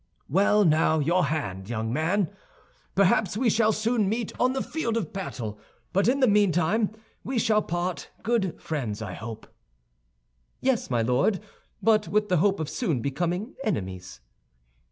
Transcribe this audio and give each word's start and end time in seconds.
"Well, 0.27 0.65
now, 0.65 0.97
your 0.97 1.25
hand, 1.25 1.69
young 1.69 1.93
man. 1.93 2.31
Perhaps 2.95 3.37
we 3.37 3.51
shall 3.51 3.71
soon 3.71 4.09
meet 4.09 4.31
on 4.39 4.53
the 4.53 4.63
field 4.63 4.97
of 4.97 5.13
battle; 5.13 5.59
but 5.93 6.07
in 6.07 6.21
the 6.21 6.27
meantime 6.27 6.89
we 7.23 7.37
shall 7.37 7.61
part 7.61 8.09
good 8.23 8.59
friends, 8.59 9.03
I 9.03 9.13
hope." 9.13 9.45
"Yes, 10.59 10.89
my 10.89 11.03
Lord; 11.03 11.39
but 11.83 12.07
with 12.07 12.29
the 12.29 12.37
hope 12.37 12.59
of 12.59 12.67
soon 12.67 12.99
becoming 13.01 13.53
enemies." 13.63 14.21